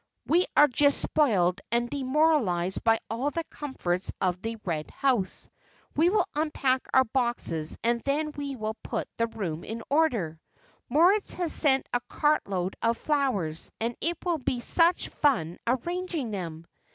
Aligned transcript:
"We 0.25 0.47
are 0.57 0.67
just 0.67 0.99
spoiled 0.99 1.61
and 1.71 1.87
demoralized 1.87 2.83
by 2.83 2.97
all 3.07 3.29
the 3.29 3.43
comforts 3.51 4.11
of 4.19 4.41
the 4.41 4.57
Red 4.65 4.89
House. 4.89 5.47
We 5.95 6.09
will 6.09 6.25
unpack 6.33 6.87
our 6.91 7.03
boxes, 7.03 7.77
and 7.83 8.01
then 8.01 8.31
we 8.35 8.55
will 8.55 8.73
put 8.81 9.07
the 9.17 9.27
room 9.27 9.63
in 9.63 9.83
order. 9.91 10.39
Moritz 10.89 11.33
has 11.33 11.53
sent 11.53 11.85
in 11.93 11.99
a 11.99 12.11
cartload 12.11 12.75
of 12.81 12.97
flowers, 12.97 13.71
and 13.79 13.95
it 14.01 14.17
will 14.25 14.39
be 14.39 14.59
such 14.59 15.09
fun 15.09 15.59
arranging 15.67 16.31
them!" 16.31 16.65